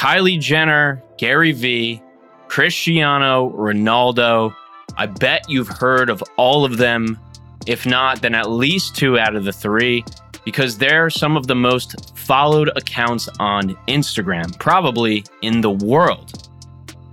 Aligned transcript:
Kylie 0.00 0.40
Jenner, 0.40 1.02
Gary 1.18 1.52
Vee, 1.52 2.02
Cristiano 2.48 3.50
Ronaldo. 3.50 4.54
I 4.96 5.04
bet 5.04 5.44
you've 5.46 5.68
heard 5.68 6.08
of 6.08 6.24
all 6.38 6.64
of 6.64 6.78
them. 6.78 7.18
If 7.66 7.84
not, 7.84 8.22
then 8.22 8.34
at 8.34 8.48
least 8.48 8.96
two 8.96 9.18
out 9.18 9.36
of 9.36 9.44
the 9.44 9.52
three, 9.52 10.02
because 10.46 10.78
they're 10.78 11.10
some 11.10 11.36
of 11.36 11.48
the 11.48 11.54
most 11.54 12.16
followed 12.16 12.70
accounts 12.76 13.28
on 13.40 13.76
Instagram, 13.88 14.58
probably 14.58 15.22
in 15.42 15.60
the 15.60 15.70
world. 15.70 16.48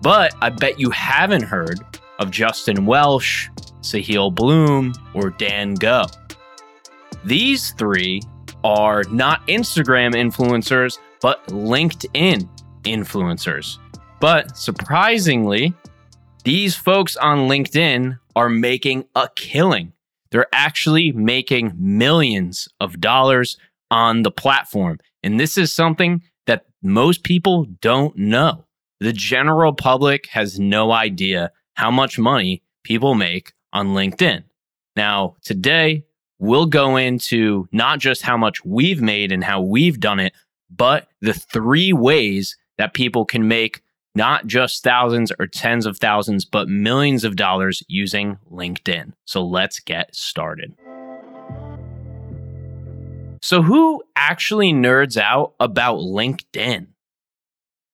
But 0.02 0.34
I 0.42 0.50
bet 0.50 0.80
you 0.80 0.90
haven't 0.90 1.44
heard 1.44 1.82
of 2.20 2.32
Justin 2.32 2.86
Welsh, 2.86 3.50
Sahil 3.82 4.34
Bloom, 4.34 4.94
or 5.14 5.32
Dan 5.32 5.74
Go. 5.74 6.06
These 7.26 7.72
three 7.72 8.22
are 8.64 9.04
not 9.12 9.46
Instagram 9.48 10.16
influencers, 10.16 11.00
but 11.20 11.46
LinkedIn 11.48 12.48
influencers. 12.88 13.78
But 14.20 14.58
surprisingly, 14.58 15.74
these 16.44 16.76
folks 16.76 17.16
on 17.18 17.48
LinkedIn 17.50 18.20
are 18.36 18.50
making 18.50 19.06
a 19.16 19.30
killing. 19.36 19.94
They're 20.32 20.48
actually 20.54 21.12
making 21.12 21.74
millions 21.78 22.68
of 22.80 23.00
dollars 23.00 23.58
on 23.92 24.24
the 24.24 24.32
platform. 24.32 25.00
And 25.24 25.40
this 25.40 25.58
is 25.58 25.72
something 25.72 26.22
that 26.46 26.66
most 26.82 27.24
people 27.24 27.66
don't 27.82 28.18
know. 28.18 28.66
The 29.00 29.14
general 29.14 29.74
public 29.74 30.28
has 30.28 30.60
no 30.60 30.92
idea 30.92 31.52
how 31.76 31.92
much 31.92 32.18
money 32.18 32.64
people 32.84 33.14
make 33.14 33.54
on 33.74 33.90
LinkedIn. 33.90 34.44
Now, 34.96 35.36
today, 35.44 36.06
we'll 36.40 36.66
go 36.66 36.98
into 36.98 37.68
not 37.72 38.00
just 38.00 38.24
how 38.24 38.38
much 38.38 38.66
we've 38.66 39.02
made 39.02 39.32
and 39.32 39.44
how 39.44 39.62
we've 39.62 40.00
done 40.00 40.20
it, 40.20 40.34
but 40.70 41.08
the 41.22 41.34
three 41.34 41.94
ways 41.94 42.58
that 42.78 42.94
people 42.94 43.26
can 43.26 43.48
make 43.48 43.82
not 44.16 44.48
just 44.48 44.84
thousands 44.84 45.32
or 45.40 45.46
tens 45.46 45.86
of 45.86 45.98
thousands, 45.98 46.44
but 46.44 46.68
millions 46.68 47.24
of 47.24 47.36
dollars 47.36 47.84
using 47.88 48.38
LinkedIn. 48.52 49.14
So 49.26 49.46
let's 49.46 49.80
get 49.80 50.16
started. 50.16 50.76
So, 53.42 53.62
who 53.62 54.04
actually 54.16 54.74
nerds 54.74 55.16
out 55.16 55.54
about 55.60 55.98
LinkedIn? 55.98 56.88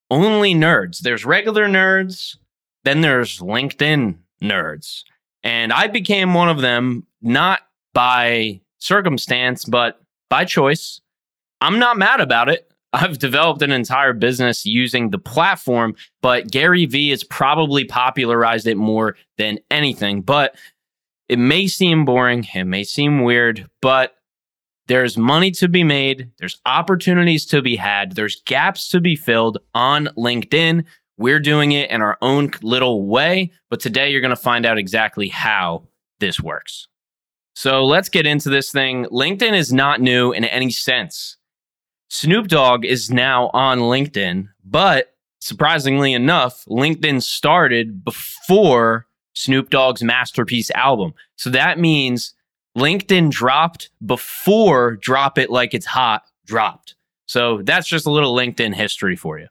Only 0.10 0.56
nerds. 0.56 1.00
There's 1.00 1.26
regular 1.26 1.68
nerds, 1.68 2.38
then 2.84 3.02
there's 3.02 3.40
LinkedIn 3.40 4.18
nerds. 4.42 5.04
And 5.44 5.74
I 5.74 5.88
became 5.88 6.34
one 6.34 6.50
of 6.50 6.62
them, 6.62 7.06
not 7.22 7.62
by 7.94 8.62
circumstance, 8.80 9.66
but 9.66 10.02
by 10.30 10.46
choice. 10.46 11.02
I'm 11.62 11.80
not 11.80 11.98
mad 11.98 12.22
about 12.22 12.50
it. 12.50 12.72
I've 12.94 13.18
developed 13.18 13.64
an 13.64 13.72
entire 13.72 14.14
business 14.14 14.66
using 14.66 15.10
the 15.10 15.18
platform, 15.18 15.96
but 16.22 16.52
Gary 16.52 16.86
Vee 16.86 17.10
has 17.10 17.24
probably 17.24 17.86
popularized 17.86 18.68
it 18.68 18.78
more 18.78 19.18
than 19.38 19.58
anything. 19.72 20.22
But 20.22 20.56
it 21.28 21.40
may 21.40 21.68
seem 21.68 22.06
boring, 22.06 22.48
it 22.54 22.66
may 22.66 22.84
seem 22.84 23.24
weird, 23.24 23.68
but 23.82 24.16
there's 24.88 25.18
money 25.18 25.50
to 25.52 25.68
be 25.68 25.84
made, 25.84 26.30
there's 26.38 26.62
opportunities 26.66 27.46
to 27.48 27.62
be 27.62 27.76
had, 27.76 28.12
there's 28.12 28.42
gaps 28.46 28.90
to 28.90 29.02
be 29.02 29.16
filled 29.16 29.58
on 29.74 30.10
LinkedIn. 30.18 30.84
We're 31.18 31.40
doing 31.40 31.72
it 31.72 31.90
in 31.90 32.02
our 32.02 32.18
own 32.22 32.52
little 32.62 33.08
way, 33.08 33.52
but 33.70 33.80
today 33.80 34.12
you're 34.12 34.22
going 34.22 34.30
to 34.30 34.36
find 34.36 34.66
out 34.66 34.78
exactly 34.78 35.30
how 35.30 35.88
this 36.20 36.40
works. 36.40 36.88
So 37.56 37.86
let's 37.86 38.10
get 38.10 38.26
into 38.26 38.50
this 38.50 38.72
thing. 38.72 39.06
LinkedIn 39.06 39.54
is 39.54 39.72
not 39.72 40.02
new 40.02 40.32
in 40.32 40.44
any 40.44 40.72
sense. 40.72 41.38
Snoop 42.14 42.48
Dogg 42.48 42.86
is 42.86 43.10
now 43.10 43.50
on 43.56 43.80
LinkedIn, 43.80 44.50
but 44.64 45.16
surprisingly 45.42 46.14
enough, 46.14 46.64
LinkedIn 46.66 47.24
started 47.24 48.06
before 48.06 49.08
Snoop 49.34 49.72
Dogg's 49.72 50.04
Masterpiece 50.04 50.70
album. 50.76 51.16
So 51.38 51.50
that 51.50 51.80
means 51.80 52.36
LinkedIn 52.78 53.32
dropped 53.32 53.90
before 54.06 54.96
Drop 54.98 55.40
It 55.40 55.50
Like 55.50 55.74
It's 55.74 55.88
Hot 55.88 56.22
dropped. 56.46 56.94
So 57.26 57.64
that's 57.64 57.88
just 57.88 58.06
a 58.06 58.12
little 58.12 58.36
LinkedIn 58.36 58.76
history 58.76 59.16
for 59.16 59.40
you. 59.40 59.48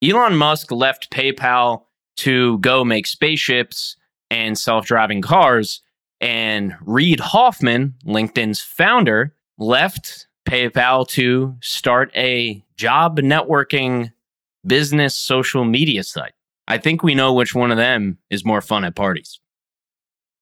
Elon 0.00 0.36
Musk 0.36 0.70
left 0.70 1.10
PayPal 1.10 1.82
to 2.18 2.58
go 2.58 2.84
make 2.84 3.08
spaceships 3.08 3.96
and 4.30 4.56
self 4.56 4.86
driving 4.86 5.20
cars. 5.20 5.82
And 6.20 6.76
Reid 6.80 7.18
Hoffman, 7.18 7.94
LinkedIn's 8.06 8.60
founder, 8.60 9.34
left 9.58 10.28
PayPal 10.52 11.08
to 11.08 11.56
start 11.62 12.12
a 12.14 12.62
job 12.76 13.18
networking 13.18 14.12
business 14.66 15.16
social 15.16 15.64
media 15.64 16.04
site. 16.04 16.34
I 16.68 16.76
think 16.76 17.02
we 17.02 17.14
know 17.14 17.32
which 17.32 17.54
one 17.54 17.70
of 17.70 17.78
them 17.78 18.18
is 18.28 18.44
more 18.44 18.60
fun 18.60 18.84
at 18.84 18.94
parties. 18.94 19.40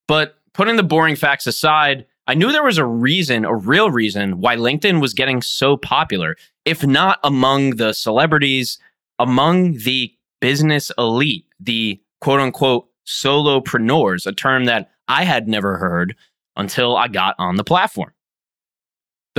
But 0.08 0.34
putting 0.52 0.74
the 0.74 0.82
boring 0.82 1.14
facts 1.14 1.46
aside, 1.46 2.06
I 2.26 2.34
knew 2.34 2.50
there 2.50 2.64
was 2.64 2.76
a 2.76 2.84
reason, 2.84 3.44
a 3.44 3.54
real 3.54 3.92
reason, 3.92 4.40
why 4.40 4.56
LinkedIn 4.56 5.00
was 5.00 5.14
getting 5.14 5.42
so 5.42 5.76
popular, 5.76 6.34
if 6.64 6.84
not 6.84 7.20
among 7.22 7.76
the 7.76 7.92
celebrities 7.92 8.80
among 9.20 9.74
the 9.84 10.12
business 10.40 10.90
elite, 10.98 11.44
the 11.60 12.00
quote 12.20 12.40
unquote 12.40 12.88
solopreneurs, 13.06 14.26
a 14.26 14.32
term 14.32 14.64
that 14.64 14.90
I 15.06 15.24
had 15.24 15.46
never 15.46 15.76
heard 15.76 16.16
until 16.56 16.96
I 16.96 17.06
got 17.06 17.36
on 17.38 17.54
the 17.54 17.64
platform. 17.64 18.12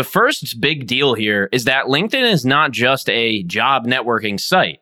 The 0.01 0.09
first 0.09 0.59
big 0.59 0.87
deal 0.87 1.13
here 1.13 1.47
is 1.51 1.65
that 1.65 1.85
LinkedIn 1.85 2.23
is 2.23 2.43
not 2.43 2.71
just 2.71 3.07
a 3.07 3.43
job 3.43 3.85
networking 3.85 4.39
site, 4.39 4.79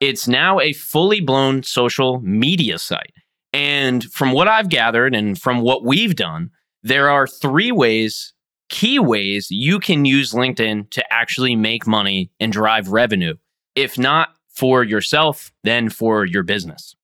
it's 0.00 0.26
now 0.26 0.60
a 0.60 0.72
fully 0.72 1.20
blown 1.20 1.62
social 1.62 2.20
media 2.20 2.78
site. 2.78 3.12
And 3.52 4.02
from 4.04 4.32
what 4.32 4.48
I've 4.48 4.70
gathered 4.70 5.14
and 5.14 5.38
from 5.38 5.60
what 5.60 5.84
we've 5.84 6.16
done, 6.16 6.52
there 6.82 7.10
are 7.10 7.26
three 7.26 7.70
ways, 7.70 8.32
key 8.70 8.98
ways 8.98 9.50
you 9.50 9.78
can 9.78 10.06
use 10.06 10.32
LinkedIn 10.32 10.90
to 10.92 11.12
actually 11.12 11.54
make 11.54 11.86
money 11.86 12.30
and 12.40 12.50
drive 12.50 12.88
revenue. 12.88 13.34
If 13.74 13.98
not 13.98 14.30
for 14.48 14.84
yourself 14.84 15.52
then 15.64 15.90
for 15.90 16.24
your 16.24 16.44
business. 16.44 16.96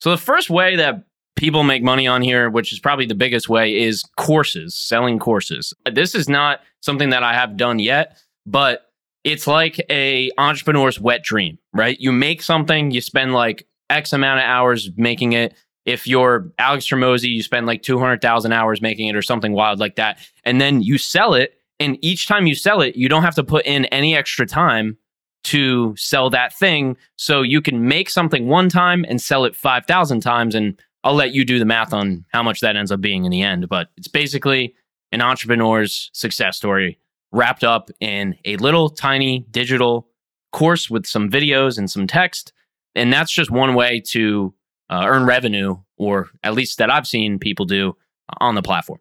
So, 0.00 0.10
the 0.10 0.16
first 0.16 0.50
way 0.50 0.74
that 0.74 1.04
people 1.38 1.62
make 1.62 1.82
money 1.82 2.06
on 2.06 2.20
here, 2.20 2.50
which 2.50 2.72
is 2.72 2.80
probably 2.80 3.06
the 3.06 3.14
biggest 3.14 3.48
way, 3.48 3.74
is 3.74 4.02
courses, 4.16 4.74
selling 4.74 5.18
courses. 5.18 5.72
This 5.90 6.14
is 6.14 6.28
not 6.28 6.60
something 6.80 7.10
that 7.10 7.22
I 7.22 7.32
have 7.32 7.56
done 7.56 7.78
yet, 7.78 8.20
but 8.44 8.90
it's 9.24 9.46
like 9.46 9.80
a 9.88 10.30
entrepreneur's 10.36 11.00
wet 11.00 11.22
dream, 11.22 11.58
right? 11.72 11.98
You 12.00 12.12
make 12.12 12.42
something, 12.42 12.90
you 12.90 13.00
spend 13.00 13.32
like 13.32 13.66
X 13.88 14.12
amount 14.12 14.40
of 14.40 14.44
hours 14.44 14.90
making 14.96 15.32
it. 15.32 15.54
If 15.86 16.06
you're 16.06 16.50
Alex 16.58 16.88
Hormozi, 16.88 17.28
you 17.28 17.42
spend 17.42 17.66
like 17.66 17.82
200,000 17.82 18.52
hours 18.52 18.82
making 18.82 19.08
it 19.08 19.16
or 19.16 19.22
something 19.22 19.52
wild 19.52 19.78
like 19.78 19.96
that. 19.96 20.18
And 20.44 20.60
then 20.60 20.82
you 20.82 20.98
sell 20.98 21.34
it. 21.34 21.54
And 21.80 21.96
each 22.02 22.26
time 22.26 22.46
you 22.46 22.56
sell 22.56 22.80
it, 22.80 22.96
you 22.96 23.08
don't 23.08 23.22
have 23.22 23.36
to 23.36 23.44
put 23.44 23.64
in 23.64 23.84
any 23.86 24.16
extra 24.16 24.44
time 24.44 24.98
to 25.44 25.94
sell 25.96 26.30
that 26.30 26.52
thing. 26.58 26.96
So 27.16 27.42
you 27.42 27.62
can 27.62 27.86
make 27.86 28.10
something 28.10 28.48
one 28.48 28.68
time 28.68 29.04
and 29.08 29.22
sell 29.22 29.44
it 29.44 29.54
5,000 29.54 30.20
times. 30.20 30.54
And 30.54 30.78
I'll 31.04 31.14
let 31.14 31.32
you 31.32 31.44
do 31.44 31.58
the 31.58 31.64
math 31.64 31.92
on 31.92 32.24
how 32.32 32.42
much 32.42 32.60
that 32.60 32.76
ends 32.76 32.90
up 32.90 33.00
being 33.00 33.24
in 33.24 33.30
the 33.30 33.42
end. 33.42 33.68
But 33.68 33.88
it's 33.96 34.08
basically 34.08 34.74
an 35.12 35.22
entrepreneur's 35.22 36.10
success 36.12 36.56
story 36.56 36.98
wrapped 37.32 37.64
up 37.64 37.90
in 38.00 38.36
a 38.44 38.56
little 38.56 38.88
tiny 38.88 39.46
digital 39.50 40.08
course 40.52 40.90
with 40.90 41.06
some 41.06 41.30
videos 41.30 41.78
and 41.78 41.90
some 41.90 42.06
text. 42.06 42.52
And 42.94 43.12
that's 43.12 43.32
just 43.32 43.50
one 43.50 43.74
way 43.74 44.00
to 44.08 44.54
uh, 44.90 45.04
earn 45.06 45.26
revenue, 45.26 45.76
or 45.96 46.28
at 46.42 46.54
least 46.54 46.78
that 46.78 46.90
I've 46.90 47.06
seen 47.06 47.38
people 47.38 47.66
do 47.66 47.96
on 48.40 48.54
the 48.54 48.62
platform. 48.62 49.00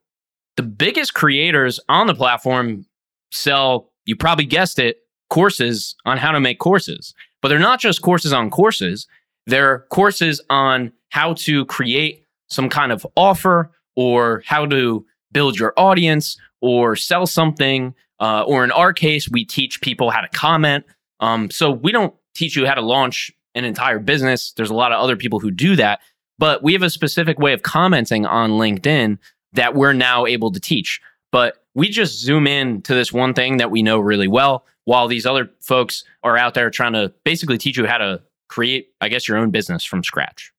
The 0.57 0.63
biggest 0.63 1.13
creators 1.13 1.79
on 1.87 2.07
the 2.07 2.15
platform 2.15 2.85
sell, 3.31 3.91
you 4.05 4.15
probably 4.15 4.45
guessed 4.45 4.79
it, 4.79 4.97
courses 5.29 5.95
on 6.05 6.17
how 6.17 6.31
to 6.31 6.39
make 6.39 6.59
courses. 6.59 7.13
But 7.41 7.49
they're 7.49 7.59
not 7.59 7.79
just 7.79 8.01
courses 8.01 8.33
on 8.33 8.49
courses, 8.49 9.07
they're 9.45 9.85
courses 9.89 10.41
on 10.49 10.91
how 11.17 11.33
to 11.33 11.65
create 11.65 12.23
some 12.47 12.69
kind 12.69 12.91
of 12.91 13.03
offer 13.15 13.71
or 13.95 14.43
how 14.45 14.67
to 14.67 15.03
build 15.31 15.57
your 15.57 15.73
audience 15.75 16.37
or 16.61 16.95
sell 16.95 17.25
something. 17.25 17.95
Uh, 18.19 18.43
or 18.43 18.63
in 18.63 18.69
our 18.69 18.93
case, 18.93 19.27
we 19.27 19.43
teach 19.43 19.81
people 19.81 20.11
how 20.11 20.21
to 20.21 20.27
comment. 20.29 20.85
Um, 21.19 21.49
so 21.49 21.71
we 21.71 21.91
don't 21.91 22.13
teach 22.35 22.55
you 22.55 22.67
how 22.67 22.75
to 22.75 22.81
launch 22.81 23.31
an 23.55 23.65
entire 23.65 23.97
business. 23.97 24.51
There's 24.51 24.69
a 24.69 24.75
lot 24.75 24.91
of 24.91 25.01
other 25.01 25.15
people 25.15 25.39
who 25.39 25.49
do 25.49 25.75
that, 25.77 26.01
but 26.37 26.61
we 26.61 26.73
have 26.73 26.83
a 26.83 26.89
specific 26.91 27.39
way 27.39 27.53
of 27.53 27.63
commenting 27.63 28.27
on 28.27 28.51
LinkedIn 28.51 29.17
that 29.53 29.73
we're 29.73 29.93
now 29.93 30.27
able 30.27 30.51
to 30.51 30.59
teach. 30.59 31.01
But 31.31 31.55
we 31.73 31.89
just 31.89 32.19
zoom 32.19 32.45
in 32.45 32.83
to 32.83 32.93
this 32.93 33.11
one 33.11 33.33
thing 33.33 33.57
that 33.57 33.71
we 33.71 33.81
know 33.81 33.97
really 33.97 34.27
well, 34.27 34.65
while 34.85 35.07
these 35.07 35.25
other 35.25 35.49
folks 35.61 36.03
are 36.21 36.37
out 36.37 36.53
there 36.53 36.69
trying 36.69 36.93
to 36.93 37.11
basically 37.25 37.57
teach 37.57 37.75
you 37.75 37.87
how 37.87 37.97
to 37.97 38.21
create, 38.49 38.89
I 39.01 39.09
guess, 39.09 39.27
your 39.27 39.39
own 39.39 39.49
business 39.49 39.83
from 39.83 40.03
scratch. 40.03 40.53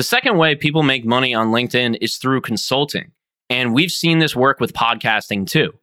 The 0.00 0.04
second 0.04 0.38
way 0.38 0.54
people 0.54 0.82
make 0.82 1.04
money 1.04 1.34
on 1.34 1.48
LinkedIn 1.48 1.98
is 2.00 2.16
through 2.16 2.40
consulting. 2.40 3.12
And 3.50 3.74
we've 3.74 3.92
seen 3.92 4.18
this 4.18 4.34
work 4.34 4.58
with 4.58 4.72
podcasting 4.72 5.46
too. 5.46 5.74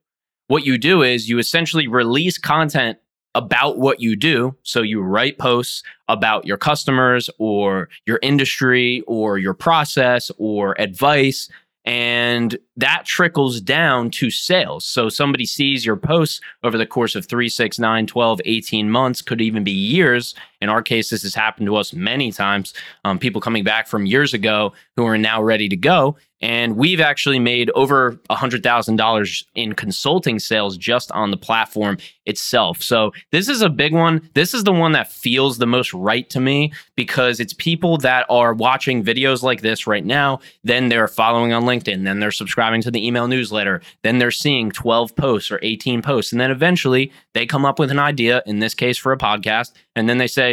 What 0.48 0.66
you 0.66 0.80
do 0.80 1.04
is 1.04 1.30
you 1.30 1.38
essentially 1.38 1.88
release 1.88 2.40
content 2.40 2.98
about 3.36 3.78
what 3.78 4.00
you 4.00 4.16
do. 4.16 4.56
So 4.64 4.82
you 4.82 5.02
write 5.04 5.38
posts 5.38 5.84
about 6.08 6.48
your 6.48 6.58
customers 6.58 7.30
or 7.38 7.90
your 8.08 8.18
industry 8.24 9.04
or 9.06 9.38
your 9.38 9.54
process 9.54 10.32
or 10.40 10.74
advice 10.82 11.48
and 11.88 12.58
that 12.76 13.06
trickles 13.06 13.62
down 13.62 14.12
to 14.12 14.30
sales. 14.30 14.84
So 14.84 15.08
somebody 15.08 15.46
sees 15.46 15.86
your 15.86 15.96
posts 15.96 16.42
over 16.62 16.78
the 16.78 16.86
course 16.86 17.16
of 17.16 17.26
3, 17.26 17.48
6, 17.48 17.80
9, 17.80 18.08
12, 18.08 18.42
18 18.44 18.92
months, 18.92 19.22
could 19.22 19.40
even 19.40 19.64
be 19.64 19.72
years. 19.72 20.36
In 20.62 20.70
our 20.70 20.82
case, 20.82 21.10
this 21.10 21.24
has 21.24 21.36
happened 21.36 21.68
to 21.68 21.76
us 21.76 21.94
many 21.94 22.32
times. 22.32 22.74
Um, 23.06 23.20
people 23.20 23.42
coming 23.42 23.64
back 23.64 23.88
from 23.88 24.06
years 24.06 24.34
ago 24.34 24.74
who 24.96 25.06
are 25.06 25.18
now 25.18 25.42
ready 25.42 25.70
to 25.70 25.78
go. 25.78 26.18
And 26.42 26.78
we've 26.78 27.02
actually 27.02 27.40
made 27.40 27.72
over 27.72 28.14
$100,000 28.30 29.44
in 29.56 29.74
consulting 29.74 30.38
sales 30.38 30.78
just 30.78 31.12
on 31.12 31.32
the 31.32 31.38
platform 31.38 31.98
itself. 32.28 32.82
So 32.82 33.12
this 33.32 33.50
is 33.50 33.62
a 33.62 33.70
big 33.70 33.94
one. 33.94 34.30
This 34.36 34.54
is 34.54 34.64
the 34.64 34.74
one 34.74 34.92
that 34.92 35.12
feels 35.12 35.58
the 35.58 35.66
most 35.66 35.94
right 35.94 36.30
to 36.30 36.40
me 36.40 36.74
because 36.96 37.40
it's 37.40 37.54
people 37.54 37.98
that 38.00 38.26
are 38.30 38.54
watching 38.54 39.04
videos 39.04 39.42
like 39.42 39.62
this 39.62 39.88
right 39.88 40.06
now. 40.06 40.40
Then 40.64 40.90
they're 40.90 41.08
following 41.08 41.54
on 41.54 41.64
LinkedIn. 41.64 42.04
Then 42.04 42.20
they're 42.20 42.32
subscribing 42.32 42.82
to 42.84 42.92
the 42.92 43.06
email 43.06 43.28
newsletter. 43.28 43.82
Then 44.04 44.20
they're 44.20 44.30
seeing 44.30 44.70
12 44.70 45.16
posts 45.16 45.50
or 45.50 45.60
18 45.64 46.04
posts. 46.04 46.32
And 46.32 46.40
then 46.40 46.52
eventually 46.52 47.12
they 47.34 47.48
come 47.48 47.66
up 47.66 47.80
with 47.80 47.90
an 47.90 48.00
idea, 48.00 48.44
in 48.46 48.60
this 48.60 48.76
case 48.76 48.98
for 48.98 49.12
a 49.12 49.18
podcast. 49.18 49.74
And 49.96 50.08
then 50.08 50.20
they 50.20 50.28
say, 50.28 50.47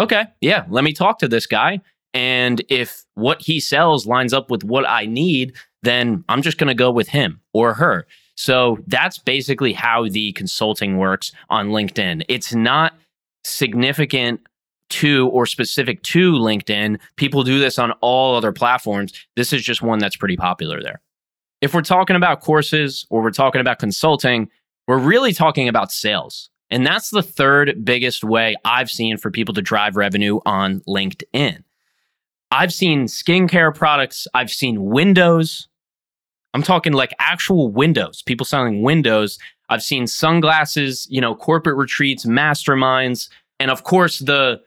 okay, 0.00 0.24
yeah, 0.40 0.64
let 0.68 0.84
me 0.84 0.92
talk 0.92 1.18
to 1.20 1.28
this 1.28 1.46
guy. 1.46 1.80
And 2.12 2.62
if 2.68 3.04
what 3.14 3.40
he 3.40 3.60
sells 3.60 4.06
lines 4.06 4.32
up 4.32 4.50
with 4.50 4.64
what 4.64 4.88
I 4.88 5.06
need, 5.06 5.54
then 5.82 6.24
I'm 6.28 6.42
just 6.42 6.58
going 6.58 6.68
to 6.68 6.74
go 6.74 6.90
with 6.90 7.08
him 7.08 7.40
or 7.52 7.74
her. 7.74 8.06
So 8.36 8.78
that's 8.86 9.18
basically 9.18 9.72
how 9.72 10.08
the 10.08 10.32
consulting 10.32 10.96
works 10.98 11.32
on 11.50 11.68
LinkedIn. 11.68 12.24
It's 12.28 12.54
not 12.54 12.94
significant 13.44 14.40
to 14.90 15.28
or 15.28 15.46
specific 15.46 16.02
to 16.02 16.32
LinkedIn. 16.32 16.98
People 17.16 17.44
do 17.44 17.58
this 17.58 17.78
on 17.78 17.92
all 18.00 18.36
other 18.36 18.52
platforms. 18.52 19.12
This 19.36 19.52
is 19.52 19.62
just 19.62 19.82
one 19.82 19.98
that's 19.98 20.16
pretty 20.16 20.36
popular 20.36 20.82
there. 20.82 21.00
If 21.60 21.74
we're 21.74 21.82
talking 21.82 22.16
about 22.16 22.40
courses 22.40 23.06
or 23.10 23.22
we're 23.22 23.30
talking 23.30 23.60
about 23.60 23.78
consulting, 23.78 24.48
we're 24.88 24.98
really 24.98 25.32
talking 25.32 25.68
about 25.68 25.92
sales. 25.92 26.49
And 26.70 26.86
that's 26.86 27.10
the 27.10 27.22
third 27.22 27.84
biggest 27.84 28.22
way 28.22 28.54
I've 28.64 28.90
seen 28.90 29.16
for 29.16 29.30
people 29.30 29.54
to 29.54 29.62
drive 29.62 29.96
revenue 29.96 30.38
on 30.46 30.80
LinkedIn. 30.82 31.64
I've 32.52 32.72
seen 32.72 33.06
skincare 33.06 33.74
products, 33.74 34.26
I've 34.34 34.50
seen 34.50 34.84
windows. 34.84 35.68
I'm 36.52 36.62
talking 36.62 36.92
like 36.92 37.14
actual 37.20 37.70
windows, 37.70 38.22
people 38.22 38.44
selling 38.44 38.82
windows. 38.82 39.38
I've 39.68 39.84
seen 39.84 40.08
sunglasses, 40.08 41.06
you 41.08 41.20
know, 41.20 41.34
corporate 41.34 41.76
retreats, 41.76 42.26
masterminds, 42.26 43.28
and 43.60 43.70
of 43.70 43.84
course 43.84 44.18
the 44.18 44.60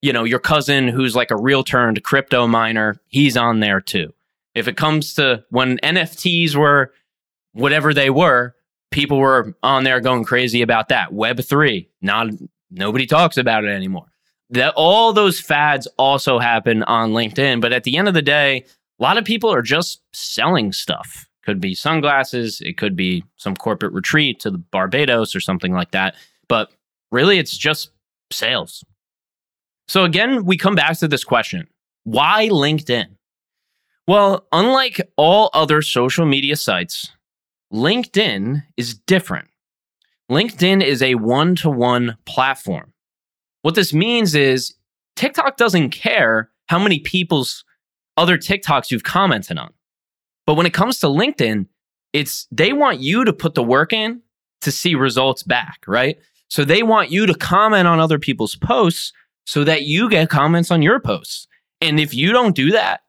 you 0.00 0.12
know, 0.12 0.24
your 0.24 0.38
cousin 0.38 0.88
who's 0.88 1.16
like 1.16 1.30
a 1.30 1.36
real 1.36 1.64
turned 1.64 2.02
crypto 2.04 2.46
miner, 2.46 2.96
he's 3.08 3.36
on 3.36 3.60
there 3.60 3.80
too. 3.80 4.12
If 4.54 4.68
it 4.68 4.76
comes 4.76 5.14
to 5.14 5.44
when 5.50 5.78
NFTs 5.78 6.54
were 6.54 6.92
whatever 7.52 7.92
they 7.92 8.10
were, 8.10 8.54
people 8.90 9.18
were 9.18 9.54
on 9.62 9.84
there 9.84 10.00
going 10.00 10.24
crazy 10.24 10.62
about 10.62 10.88
that. 10.88 11.12
Web 11.12 11.40
three, 11.40 11.88
not 12.00 12.28
nobody 12.70 13.06
talks 13.06 13.36
about 13.36 13.64
it 13.64 13.70
anymore 13.70 14.06
that 14.50 14.72
all 14.76 15.12
those 15.12 15.40
fads 15.40 15.86
also 15.98 16.38
happen 16.38 16.82
on 16.84 17.12
LinkedIn. 17.12 17.60
But 17.60 17.72
at 17.72 17.84
the 17.84 17.96
end 17.96 18.08
of 18.08 18.14
the 18.14 18.22
day, 18.22 18.64
a 18.98 19.02
lot 19.02 19.18
of 19.18 19.24
people 19.24 19.52
are 19.52 19.62
just 19.62 20.00
selling 20.12 20.72
stuff. 20.72 21.26
Could 21.44 21.60
be 21.60 21.74
sunglasses, 21.74 22.60
it 22.60 22.76
could 22.76 22.94
be 22.94 23.24
some 23.36 23.56
corporate 23.56 23.92
retreat 23.92 24.40
to 24.40 24.50
the 24.50 24.58
Barbados 24.58 25.34
or 25.34 25.40
something 25.40 25.72
like 25.72 25.92
that. 25.92 26.14
But 26.48 26.70
really, 27.10 27.38
it's 27.38 27.56
just 27.56 27.90
sales. 28.30 28.84
So 29.86 30.04
again, 30.04 30.44
we 30.44 30.58
come 30.58 30.74
back 30.74 30.98
to 30.98 31.08
this 31.08 31.24
question 31.24 31.68
why 32.04 32.48
LinkedIn? 32.50 33.06
Well, 34.06 34.46
unlike 34.52 35.00
all 35.16 35.50
other 35.52 35.82
social 35.82 36.24
media 36.24 36.56
sites, 36.56 37.12
LinkedIn 37.72 38.62
is 38.76 38.94
different. 38.94 39.48
LinkedIn 40.30 40.82
is 40.82 41.02
a 41.02 41.14
one 41.16 41.54
to 41.56 41.70
one 41.70 42.16
platform. 42.26 42.92
What 43.62 43.74
this 43.74 43.92
means 43.92 44.34
is 44.34 44.74
TikTok 45.16 45.56
doesn't 45.56 45.90
care 45.90 46.50
how 46.66 46.78
many 46.78 47.00
people's 47.00 47.64
other 48.16 48.36
TikToks 48.36 48.90
you've 48.90 49.04
commented 49.04 49.58
on. 49.58 49.72
But 50.46 50.54
when 50.54 50.66
it 50.66 50.74
comes 50.74 50.98
to 51.00 51.06
LinkedIn, 51.06 51.66
it's 52.12 52.46
they 52.50 52.72
want 52.72 53.00
you 53.00 53.24
to 53.24 53.32
put 53.32 53.54
the 53.54 53.62
work 53.62 53.92
in 53.92 54.22
to 54.62 54.72
see 54.72 54.94
results 54.94 55.42
back, 55.42 55.80
right? 55.86 56.18
So 56.48 56.64
they 56.64 56.82
want 56.82 57.10
you 57.10 57.26
to 57.26 57.34
comment 57.34 57.86
on 57.86 58.00
other 58.00 58.18
people's 58.18 58.56
posts 58.56 59.12
so 59.44 59.64
that 59.64 59.82
you 59.82 60.08
get 60.08 60.30
comments 60.30 60.70
on 60.70 60.82
your 60.82 61.00
posts. 61.00 61.46
And 61.80 62.00
if 62.00 62.14
you 62.14 62.32
don't 62.32 62.56
do 62.56 62.70
that, 62.72 63.02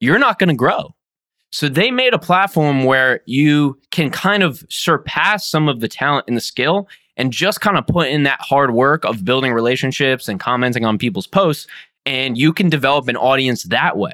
you're 0.00 0.18
not 0.18 0.38
going 0.38 0.48
to 0.48 0.54
grow. 0.54 0.94
So 1.50 1.68
they 1.68 1.90
made 1.90 2.12
a 2.12 2.18
platform 2.18 2.84
where 2.84 3.20
you 3.26 3.78
can 3.90 4.10
kind 4.10 4.42
of 4.42 4.64
surpass 4.68 5.48
some 5.48 5.68
of 5.68 5.80
the 5.80 5.88
talent 5.88 6.26
and 6.28 6.36
the 6.36 6.42
skill 6.42 6.88
and 7.16 7.32
just 7.32 7.60
kind 7.60 7.76
of 7.76 7.86
put 7.86 8.08
in 8.08 8.22
that 8.24 8.40
hard 8.40 8.74
work 8.74 9.04
of 9.04 9.24
building 9.24 9.52
relationships 9.52 10.28
and 10.28 10.38
commenting 10.38 10.84
on 10.84 10.98
people's 10.98 11.26
posts. 11.26 11.66
And 12.06 12.38
you 12.38 12.52
can 12.52 12.68
develop 12.68 13.08
an 13.08 13.16
audience 13.16 13.64
that 13.64 13.96
way. 13.96 14.12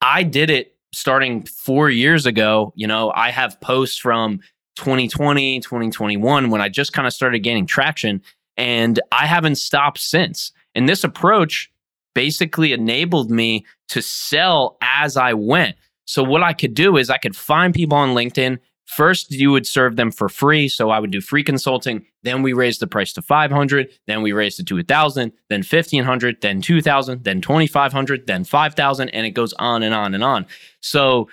I 0.00 0.22
did 0.22 0.50
it 0.50 0.76
starting 0.92 1.44
four 1.44 1.90
years 1.90 2.26
ago. 2.26 2.72
You 2.76 2.86
know, 2.86 3.12
I 3.14 3.30
have 3.30 3.60
posts 3.60 3.98
from 3.98 4.40
2020, 4.76 5.60
2021 5.60 6.50
when 6.50 6.60
I 6.60 6.68
just 6.68 6.92
kind 6.92 7.06
of 7.06 7.12
started 7.12 7.40
gaining 7.40 7.66
traction. 7.66 8.22
And 8.56 9.00
I 9.10 9.26
haven't 9.26 9.56
stopped 9.56 9.98
since. 9.98 10.52
And 10.74 10.88
this 10.88 11.02
approach 11.02 11.70
basically 12.14 12.72
enabled 12.72 13.30
me 13.30 13.66
to 13.88 14.00
sell 14.00 14.76
as 14.80 15.16
I 15.16 15.34
went. 15.34 15.76
So, 16.04 16.22
what 16.22 16.42
I 16.42 16.52
could 16.52 16.74
do 16.74 16.96
is 16.96 17.10
I 17.10 17.18
could 17.18 17.36
find 17.36 17.74
people 17.74 17.96
on 17.96 18.14
LinkedIn 18.14 18.58
First, 18.86 19.32
you 19.32 19.50
would 19.50 19.66
serve 19.66 19.96
them 19.96 20.10
for 20.10 20.28
free. 20.28 20.68
So 20.68 20.90
I 20.90 20.98
would 20.98 21.10
do 21.10 21.20
free 21.20 21.42
consulting. 21.42 22.04
Then 22.22 22.42
we 22.42 22.52
raised 22.52 22.80
the 22.80 22.86
price 22.86 23.12
to 23.14 23.22
500. 23.22 23.88
Then 24.06 24.22
we 24.22 24.32
raised 24.32 24.60
it 24.60 24.66
to 24.66 24.76
1,000, 24.76 25.32
then 25.48 25.60
1,500, 25.60 26.40
then 26.40 26.60
2,000, 26.60 27.24
then 27.24 27.40
2,500, 27.40 28.26
then 28.26 28.44
5,000. 28.44 29.08
And 29.08 29.26
it 29.26 29.30
goes 29.30 29.52
on 29.54 29.82
and 29.82 29.94
on 29.94 30.14
and 30.14 30.22
on. 30.22 30.46
So 30.80 31.28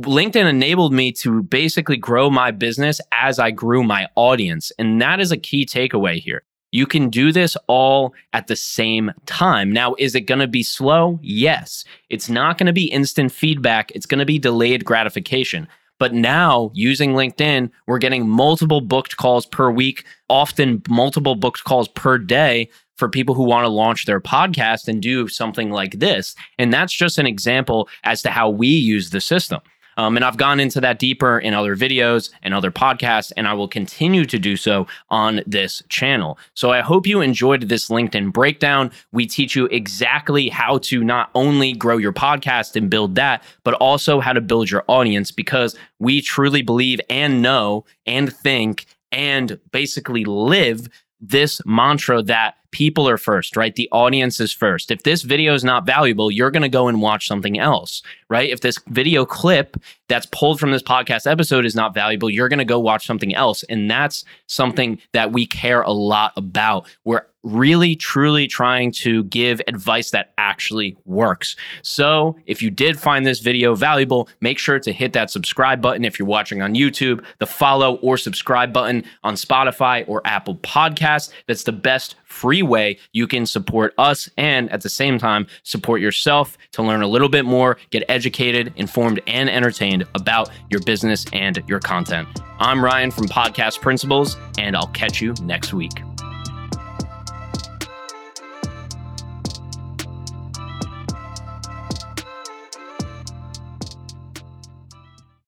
LinkedIn 0.00 0.48
enabled 0.48 0.92
me 0.92 1.12
to 1.12 1.42
basically 1.42 1.96
grow 1.96 2.30
my 2.30 2.50
business 2.50 3.00
as 3.12 3.38
I 3.38 3.50
grew 3.50 3.82
my 3.82 4.08
audience. 4.14 4.72
And 4.78 5.00
that 5.02 5.20
is 5.20 5.32
a 5.32 5.36
key 5.36 5.66
takeaway 5.66 6.18
here. 6.18 6.44
You 6.72 6.86
can 6.86 7.10
do 7.10 7.32
this 7.32 7.56
all 7.68 8.14
at 8.32 8.48
the 8.48 8.56
same 8.56 9.12
time. 9.24 9.72
Now, 9.72 9.94
is 9.98 10.14
it 10.14 10.22
going 10.22 10.40
to 10.40 10.46
be 10.46 10.62
slow? 10.62 11.18
Yes. 11.22 11.84
It's 12.10 12.28
not 12.28 12.58
going 12.58 12.66
to 12.66 12.72
be 12.72 12.86
instant 12.86 13.32
feedback, 13.32 13.90
it's 13.92 14.06
going 14.06 14.18
to 14.18 14.26
be 14.26 14.38
delayed 14.38 14.84
gratification. 14.84 15.68
But 15.98 16.12
now 16.12 16.70
using 16.74 17.12
LinkedIn, 17.12 17.70
we're 17.86 17.98
getting 17.98 18.28
multiple 18.28 18.82
booked 18.82 19.16
calls 19.16 19.46
per 19.46 19.70
week, 19.70 20.04
often 20.28 20.82
multiple 20.88 21.34
booked 21.34 21.64
calls 21.64 21.88
per 21.88 22.18
day 22.18 22.68
for 22.96 23.08
people 23.08 23.34
who 23.34 23.44
want 23.44 23.64
to 23.64 23.70
launch 23.70 24.04
their 24.04 24.20
podcast 24.20 24.88
and 24.88 25.00
do 25.02 25.28
something 25.28 25.70
like 25.70 25.98
this. 25.98 26.34
And 26.58 26.72
that's 26.72 26.92
just 26.92 27.18
an 27.18 27.26
example 27.26 27.88
as 28.04 28.22
to 28.22 28.30
how 28.30 28.50
we 28.50 28.68
use 28.68 29.10
the 29.10 29.20
system. 29.20 29.60
Um, 29.96 30.16
and 30.16 30.24
I've 30.24 30.36
gone 30.36 30.60
into 30.60 30.80
that 30.80 30.98
deeper 30.98 31.38
in 31.38 31.54
other 31.54 31.76
videos 31.76 32.30
and 32.42 32.52
other 32.52 32.70
podcasts, 32.70 33.32
and 33.36 33.48
I 33.48 33.54
will 33.54 33.68
continue 33.68 34.24
to 34.26 34.38
do 34.38 34.56
so 34.56 34.86
on 35.10 35.42
this 35.46 35.82
channel. 35.88 36.38
So 36.54 36.70
I 36.70 36.80
hope 36.80 37.06
you 37.06 37.20
enjoyed 37.20 37.62
this 37.62 37.88
LinkedIn 37.88 38.32
breakdown. 38.32 38.90
We 39.12 39.26
teach 39.26 39.56
you 39.56 39.66
exactly 39.66 40.48
how 40.48 40.78
to 40.78 41.02
not 41.02 41.30
only 41.34 41.72
grow 41.72 41.96
your 41.96 42.12
podcast 42.12 42.76
and 42.76 42.90
build 42.90 43.14
that, 43.16 43.42
but 43.64 43.74
also 43.74 44.20
how 44.20 44.32
to 44.32 44.40
build 44.40 44.70
your 44.70 44.84
audience 44.88 45.30
because 45.30 45.76
we 45.98 46.20
truly 46.20 46.62
believe 46.62 47.00
and 47.08 47.42
know 47.42 47.84
and 48.06 48.32
think 48.32 48.86
and 49.12 49.58
basically 49.72 50.24
live 50.24 50.88
this 51.28 51.60
mantra 51.64 52.22
that 52.22 52.56
people 52.70 53.08
are 53.08 53.16
first, 53.16 53.56
right? 53.56 53.74
The 53.74 53.88
audience 53.90 54.38
is 54.38 54.52
first. 54.52 54.90
If 54.90 55.02
this 55.02 55.22
video 55.22 55.54
is 55.54 55.64
not 55.64 55.86
valuable, 55.86 56.30
you're 56.30 56.50
going 56.50 56.62
to 56.62 56.68
go 56.68 56.88
and 56.88 57.00
watch 57.00 57.26
something 57.26 57.58
else, 57.58 58.02
right? 58.28 58.50
If 58.50 58.60
this 58.60 58.78
video 58.88 59.24
clip 59.24 59.78
that's 60.08 60.26
pulled 60.26 60.60
from 60.60 60.72
this 60.72 60.82
podcast 60.82 61.30
episode 61.30 61.64
is 61.64 61.74
not 61.74 61.94
valuable, 61.94 62.28
you're 62.28 62.50
going 62.50 62.58
to 62.58 62.66
go 62.66 62.78
watch 62.78 63.06
something 63.06 63.34
else. 63.34 63.62
And 63.64 63.90
that's 63.90 64.24
something 64.46 65.00
that 65.12 65.32
we 65.32 65.46
care 65.46 65.80
a 65.82 65.92
lot 65.92 66.32
about. 66.36 66.86
We're 67.04 67.24
really 67.42 67.96
truly 67.96 68.46
trying 68.46 68.90
to 68.90 69.24
give 69.24 69.62
advice 69.68 70.10
that 70.10 70.34
actually 70.56 70.96
works. 71.04 71.54
So, 71.82 72.34
if 72.46 72.62
you 72.62 72.70
did 72.70 72.98
find 72.98 73.26
this 73.26 73.40
video 73.40 73.74
valuable, 73.74 74.26
make 74.40 74.58
sure 74.58 74.80
to 74.80 74.90
hit 74.90 75.12
that 75.12 75.30
subscribe 75.30 75.82
button 75.82 76.02
if 76.02 76.18
you're 76.18 76.26
watching 76.26 76.62
on 76.62 76.74
YouTube, 76.74 77.22
the 77.40 77.46
follow 77.46 77.96
or 77.96 78.16
subscribe 78.16 78.72
button 78.72 79.04
on 79.22 79.34
Spotify 79.34 80.08
or 80.08 80.22
Apple 80.24 80.56
Podcasts. 80.56 81.30
That's 81.46 81.64
the 81.64 81.72
best 81.72 82.14
free 82.24 82.62
way 82.62 82.98
you 83.12 83.26
can 83.26 83.44
support 83.44 83.92
us 83.98 84.30
and 84.38 84.70
at 84.72 84.80
the 84.80 84.88
same 84.88 85.18
time 85.18 85.46
support 85.62 86.00
yourself 86.00 86.56
to 86.72 86.82
learn 86.82 87.02
a 87.02 87.06
little 87.06 87.28
bit 87.28 87.44
more, 87.44 87.76
get 87.90 88.02
educated, 88.08 88.72
informed, 88.76 89.20
and 89.26 89.50
entertained 89.50 90.04
about 90.14 90.48
your 90.70 90.80
business 90.80 91.26
and 91.34 91.62
your 91.66 91.80
content. 91.80 92.26
I'm 92.58 92.82
Ryan 92.82 93.10
from 93.10 93.26
Podcast 93.26 93.82
Principles, 93.82 94.38
and 94.56 94.74
I'll 94.74 94.88
catch 94.88 95.20
you 95.20 95.34
next 95.42 95.74
week. 95.74 96.15